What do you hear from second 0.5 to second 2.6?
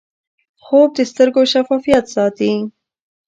خوب د سترګو شفافیت ساتي